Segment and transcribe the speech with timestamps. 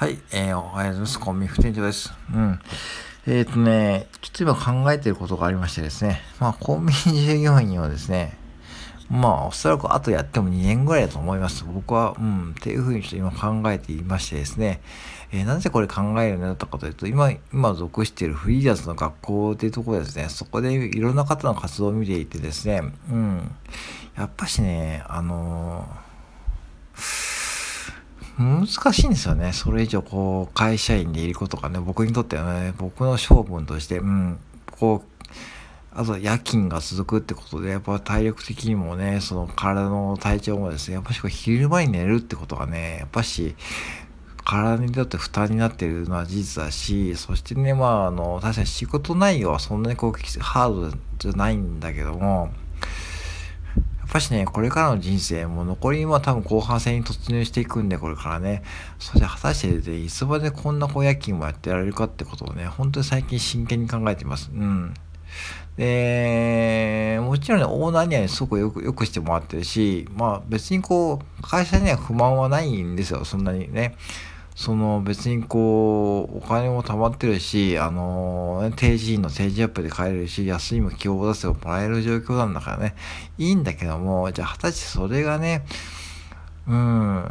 [0.00, 1.20] はい、えー、おはようございます。
[1.20, 2.10] コンビニ副店長です。
[2.34, 2.58] うん。
[3.26, 8.34] えっ、ー、とね、ちょっと今考えてることがありましてですね、まあ、コンビニ従業員をですね、
[9.10, 11.66] まあ、おそらくあとやっても2年ぐらいだと思います。
[11.66, 14.80] 僕は、うん、っていうふうにちょっと今考えていましてですね、
[15.32, 22.80] えー、なぜこれ考えるようになったかというと、今、今属しているフリーランスの学校っていうところですね、そこでいろんな方の活動を見ていてですね、
[23.10, 23.54] うん、
[24.16, 26.09] やっぱしね、あのー
[28.38, 29.52] 難しいんですよね。
[29.52, 34.38] それ以上、こう、会社員でいることがね、僕にとってはね、僕の性分として、うん、
[34.70, 35.10] こう、
[35.92, 43.56] あと夜勤が続くってことで、やっぱ体力的にもね、その体の体調もですね、やっぱしこう昼間に寝るってことがね、やっぱし、
[44.44, 52.50] 体にとって負担になってるのは事実だし、そしてね、まあ、あの、確かに仕事内容はそんなにこう、ハードじゃないんだけども、
[54.10, 58.62] ぱしね、これからの人生、もう残りは多分後半戦に突入していくんで、これからね。
[58.98, 64.50] それで果たしてで、いつまでこんなこう夜勤もやってられるかってことをね、本当に最近真剣に考えてます。
[64.52, 64.94] うん。
[65.76, 73.96] で、もちろんね、オーナーには、ね、すごくよく、よくしてもらってるし、まあ別にこう、会社には不満はないんですよ、そんなにね。
[74.60, 82.94] その別にこう、お金も貯まってるし、あの、定時の定時アップで買えるし、安いも希望を出せばもらえる状況なんだからね、
[83.38, 85.64] いいんだけども、じゃあ果たしてそれがね、
[86.68, 87.24] うん、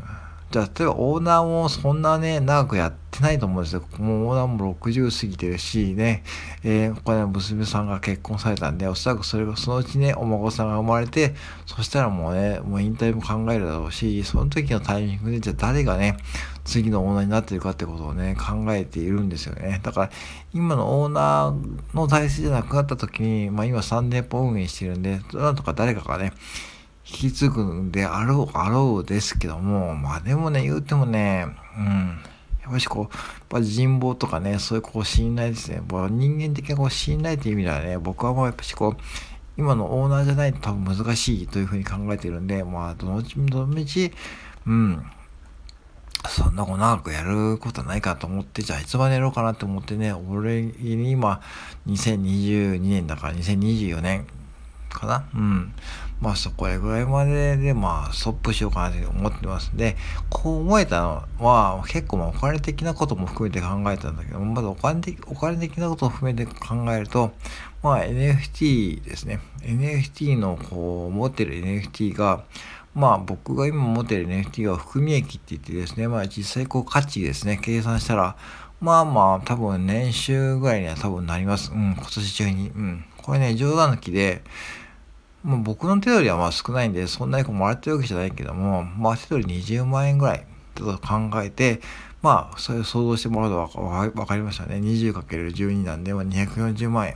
[0.50, 3.84] じゃあ、例えばオーナーもそんなね、長くやってないと思うんですよ。
[4.00, 6.24] もうオーナーも60過ぎてるしね、
[6.64, 11.36] えー、これ娘さんが結婚されたんで、おそらくそれがそのうちね、お孫さんが生まれて、
[11.68, 16.18] そしたらもうね、もう引退も考えるだろうし、その時のタイミングで、じゃあ誰がね、
[16.70, 19.80] 次のオーナーになってるかってことをね、考えているんですよね。
[19.84, 20.10] だから、
[20.54, 26.32] 今のオーナーの体制じゃなくなった時に、まあ今3店舗運営してるんで、なんとか誰かがね、
[27.06, 31.48] 引き継ぐんであろう、あろうですけども、まあでもね、言うてもね、
[31.78, 32.20] うん。
[32.62, 33.12] やっぱしこう、やっ
[33.50, 35.82] ぱ人望とかね、そういうこう信頼ですね。
[35.90, 39.02] もう人間的なこう信頼っていう意味ではね、僕はもうやっぱしこう、
[39.58, 44.14] 今のオーナーじゃないと多分難しいというふうに考えてるんで、まあ、どのどのみち、
[44.66, 45.04] うん、
[46.28, 51.42] そんなこと長くやることないかと思って、じゃあいつまでやろうかなと思ってね、俺に今、
[51.88, 54.28] 2022年だから2024年
[54.90, 55.30] かな？
[55.34, 55.74] うん。
[56.20, 59.96] まあそこらぐらいまででまあストップしようかなと思ってますで、
[60.30, 67.32] こう思えたのは結構まあお金的なことも含めて考えたんだけど、まずお金的お金的なことを含めて考えると、
[67.82, 69.40] まあ NFT ですね。
[69.62, 72.44] NFT のこう持ってる NFT が、
[73.00, 78.36] まあ僕が今持ってる NFT は含み益って言ってですね、まあ実際こう価値ですね、計算したら、
[78.82, 81.72] まあまあ多分年収ぐらいには多分なります。
[81.72, 82.70] うん、今年中に。
[82.70, 83.06] うん。
[83.24, 84.44] これね、冗談抜きで、
[85.44, 90.46] まあ、僕の手取りはまあ少ないんで、そんなにこうもらってるわけじゃないけども、まあ手取り20万円ぐらい
[90.76, 91.82] と考えて、
[92.22, 94.76] まあ、それを想像してもらうとわかりましたね。
[94.76, 97.16] 20×12 なんで、まあ、240万円。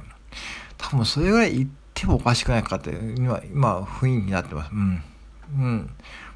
[0.77, 4.71] 多分それぐらい言ってもおかしくないかって、今、今、雰囲気になってます。
[4.71, 5.03] うん。
[5.51, 5.89] うん。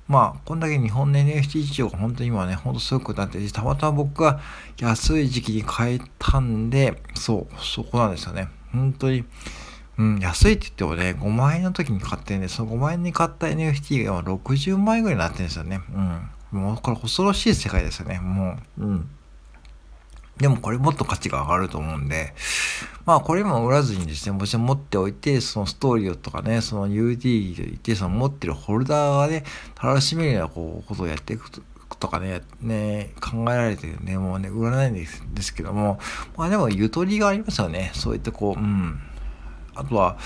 [0.08, 4.40] まあ、こんだけ日本の NFT 市場が本当に今ね、ほんとすごくなって、たまたま僕が
[4.80, 8.48] 安い時期に買えたんで、そう、そこなんですよね。
[8.72, 9.26] 本当に。
[9.98, 15.82] うん、安いって言ってもね、5万円の時に買ってんで、その5万円に買った NFT が60万円ぐらいになってるんですよね。
[16.52, 16.62] うん。
[16.62, 18.20] もうこれ恐ろしい世界ですよね。
[18.20, 18.86] もう。
[18.86, 19.10] うん。
[20.38, 22.34] でもこれもっと価値が上がると思うんで、
[23.06, 29.44] まあこれも売らずにですね、もちろん持っておいて、そのストーリーとかね、その UD でいて、その持ってるホルダーがね、
[29.82, 31.50] 楽しめるようなこうことをやっていく
[32.00, 36.00] とかね、ね、考えられてるね、もうね、売らないんですですけども、
[36.36, 37.92] まあでもゆとりがありますよね。
[37.94, 39.00] そういったこう、うん。
[39.74, 40.18] あとは、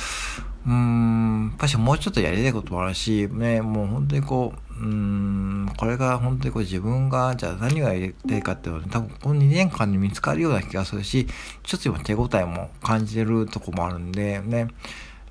[0.66, 11.28] うーん、やっぱしもうちょっとやりたいこともあるし、ね、もう本当にこう、うん、これが本当にこう自分が、じゃあ何がやりたいかっていうのは、ね、多分この2年間に見つかるような気がするし、
[11.62, 14.70] ちょっと今手応えも感じてるとこもあるんで、ね、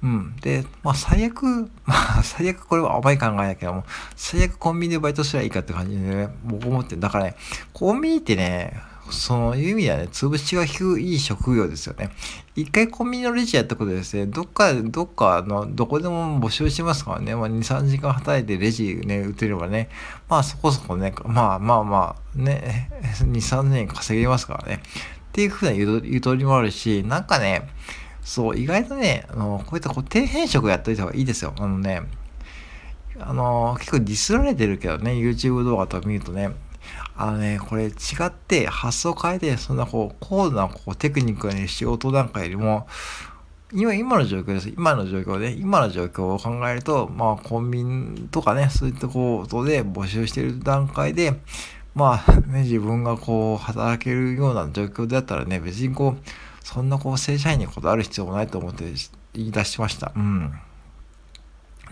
[0.05, 0.37] うん。
[0.37, 1.45] で、まあ最悪、
[1.85, 3.85] まあ最悪これは甘い考えだけども、
[4.15, 7.35] 最悪コンビニでバイトすればいいかって感じでね、僕思ってだからね、
[7.73, 8.81] コンビニってね、
[9.13, 12.11] そういう意味ではね、潰しが低い職業ですよね。
[12.57, 19.89] 一回コンビニのレジやったことですね、どっか、どっかの、どこでも募集してますからね、まあ2、3時間働いてレジね、打てればね、
[20.29, 22.91] まあそこそこね、まあまあまあ、ね、
[23.21, 24.83] 2、3年稼げますからね。
[25.29, 27.69] っていうふうなゆとりもあるし、なんかね、
[28.23, 31.55] そう、意外とね、あのこういった固定変色やっといた方がいいですよ。
[31.59, 32.03] あのね、
[33.19, 36.51] あの結構ディスられてるけどね、YouTube 動画とか見るとね、
[37.17, 37.91] あのね、これ違
[38.25, 42.87] って発想変えて、そんなこう、高度なこうテクニックに仕事段階よりも、
[43.73, 44.69] 今、今の状況です。
[44.69, 51.35] 今の状況で、今の状況を考えると、まあ、コンビニとかね、そういったことで募集している段階で、
[51.95, 58.85] まあね、自分がこう、働けるような状況だったらね、別にこう、そんなこう、正社員にこだわる必要もないと思って
[59.35, 60.13] 言い出しました。
[60.17, 60.53] うん。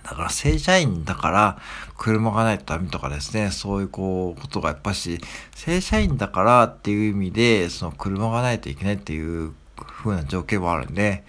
[0.02, 1.58] だから正社員だから
[1.96, 5.20] 車がないとダメとかですね、そういうこう、ことがやっぱし、
[5.54, 11.24] 正社員だからっていう意味で、その車がないといけないっていう風な条件もあるんで、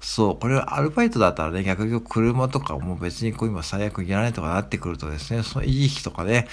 [0.00, 6.48] そう、これはアルバイトだったらね、逆に車とかも別にこう今最悪いらないとかなってくるとですね、その維持費とかね、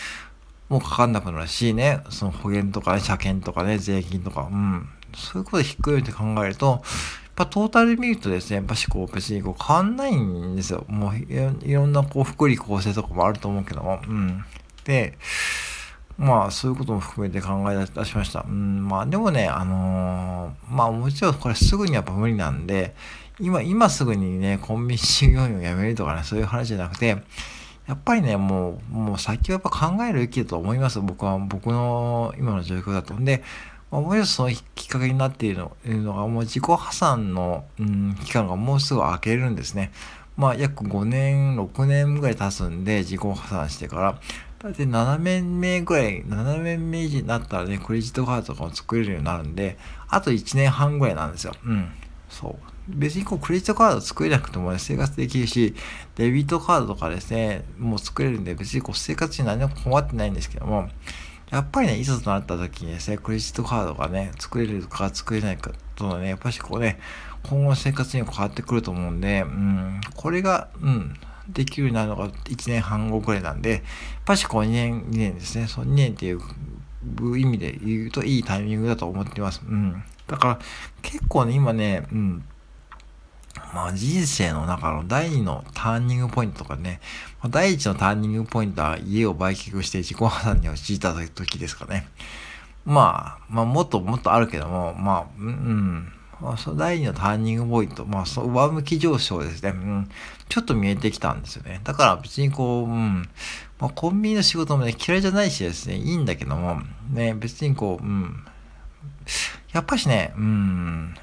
[0.70, 4.88] もうかかんなくなるしね、その保険とかね、車検とかね、税金とか、うん。
[5.16, 6.84] そういうことで低いって考えると、
[7.40, 10.86] ぱトータル見るとですね、やっぱしこう別にこう変わんないんですよ。
[10.90, 14.44] もういろんなこう福利厚生とかもあると思うけども、うん。
[14.84, 15.18] で、
[16.18, 18.46] まあそういうことも含めて考え出しました。
[18.46, 22.94] うん、まあでもね、あのー、まあもちろんこれすぐにやっぱ無理なんで、
[23.40, 27.24] 今、今すぐにね、コンビニ従業員を辞めるとかね、そういう話じゃなくて、
[27.88, 31.00] やっぱりね、もう、もう先はやっぱ考えるべきだと思います。
[31.00, 33.16] 僕は、僕の今の状況だと。
[33.16, 33.42] んで、
[33.92, 39.92] まあ、もう一つそのきっかけになっているのが、もう自己破産の、うん、期間がもうすぐ明けるんですね。
[40.38, 44.20] まあ、約5年、6年ぐらい経つんで、自己破産してから、
[44.60, 49.78] だって7年目ぐらい、7年目になったらね、クレジットカードとかも作れるようになるんで、
[50.08, 51.54] あと1年半ぐらいなんですよ。
[51.66, 51.90] うん。
[52.30, 52.56] そう。
[52.90, 55.76] 別にこうクレジットカード作れなくても、ね、生活できるし、
[56.16, 60.90] デビットカードとかですね、もう作れるんで、別にこう生活に何も困ってないんですけども、
[61.50, 67.00] やっぱりね、いざとなった時にですね、クレジットカードがね、作れるか作れないかとのね、やっぱしこうね、
[67.50, 71.16] 今後の生活にも変わってくると思うんで、うん、これが、うん、
[71.48, 73.82] できるようになるのが1年半後くらいなんで、やっ
[74.26, 76.40] ぱしこう2年、2年ですね、その2年っていう
[77.40, 79.62] 意味で言うといいタイミングだと思ってます。
[79.68, 80.04] うん。
[80.28, 80.60] だから
[81.02, 82.44] 結構ね、今ね、うん、
[83.74, 87.00] まあ人生の中の第2のターニングポイントとかね、
[87.42, 92.08] まあ、第1のターニングポイントは家を売却して自己破産に陥った時ですかね。
[92.86, 96.12] まあ、まあもっともっとあるけども、まあ、うん、
[96.42, 100.10] まあ、その第2のターニングポイント、まあ、その上向き上昇ですね、うん、
[100.48, 101.82] ちょっと見えてきたんですよね。
[101.84, 103.30] だから別にこう、うん、
[103.80, 106.82] まあ、コンビニの仕事もね、嫌いじゃないしですね、いいんだけども、
[107.12, 108.46] ね、別にこう、うん、
[109.74, 111.16] やっぱしね、うん、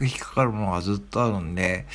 [0.00, 1.86] 引っかかるものがずっとあるんで、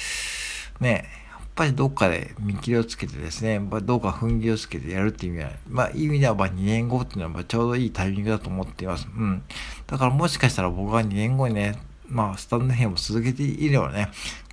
[0.80, 9.08] ね、やっぱりどっかで見切りをつけてですね、どうか踏ん切りをつけてやるっていう意味は、まあ、意味ではま2年後っていうのはちょうどいいタイミングだと思っています。
[9.08, 9.44] うん。
[9.88, 14.10] だからもしかしたら僕が2年後にね、まあ、スタンド編を続けていればね、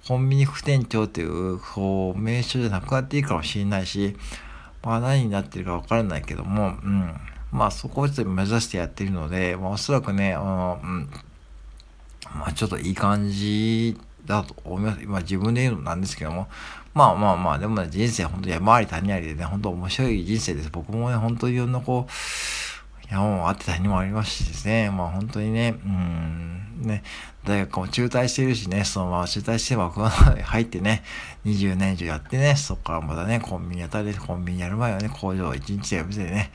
[0.06, 4.16] コンビニ副店長という、こう、名称じゃなくなっていいかもしれないし、
[4.82, 7.14] まあ何になってるかわからないけども、うん。
[7.52, 11.08] まあそこをちょっと目指してやってるので、まあおそらくね、あの、うん。
[12.54, 15.06] ちょっといい感じだと思います。
[15.06, 16.48] まあ自分で言うのなんですけども、
[16.94, 20.70] まあまあまあ、でもね、人生本当に山あり谷ありでね、本当面白い人生です。
[20.70, 22.12] 僕もね、本当にいろんなこう、
[23.10, 27.02] 山もあって谷もありますしですね、まあ本当にね、うん、ね、
[27.44, 31.02] 大学も中退してるしね、そのまま中退して枠の入ってね、
[31.46, 36.50] 20年以上やってね、そこからまたね、コンビニやったり、コンビニやる前はね、工場1日でやめてね、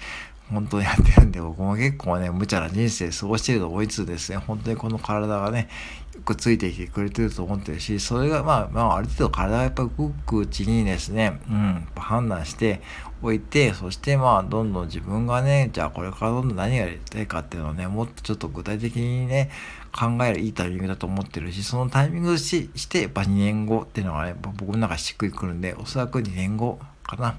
[0.50, 5.68] 本当にやってるんで、僕も結構ね、無茶な人生過ごしてると思いつつですね、本当にこの体がね、
[6.16, 9.90] よくついてきてくれてると思ってるし、それがまあ、まあ、ある程度体がやっぱ動
[10.26, 12.82] くうちにですね、うん、判断して
[13.22, 19.50] おいて、そしてまあ、どんどん自分がね、じゃあこれからどんどん何がやりたいかっていうのをね、もっとちょっと具体的にね、
[19.92, 27.36] 考えるいいタイミングだと思ってるし、そのタイミングしして、やっぱ2年後っていうのがね、僕の中しっくりくるんで、おそらく2年後かな、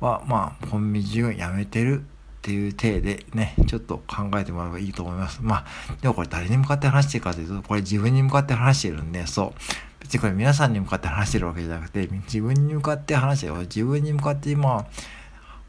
[0.00, 2.04] は、まあ、コンビニ授業やめてる
[2.44, 5.40] っていう体でね、ちょっと考えてもらえばいいと思います。
[5.40, 5.64] まあ、
[6.02, 9.60] でもこれ誰に向かって話してるかというと、これ自分に向かって話してるんで、そう。
[10.00, 13.54] 別にこれ皆さんに向かって話してるわけじゃなくて、自分に向かって話してる。
[13.60, 14.86] 自分に向かって今、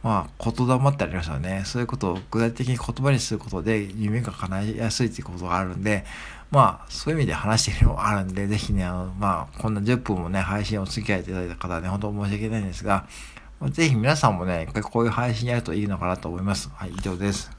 [0.04, 1.64] まあ、言霊ってありますよね。
[1.66, 6.04] そういうことを具体的に言葉にすることで夢が叶いやすいっていうことがあるんで、
[6.52, 13.08] まあ、そういう意味で話してるのもあるんで、ぜひね、あの、まあ、こんな10分もね、配信を付き合いいただいた方はね、本当申し訳ないんですが、
[13.72, 16.70] ぜひ皆さんもね、こういう配信やるといいのかなと思います。
[16.76, 17.55] はい、以上です。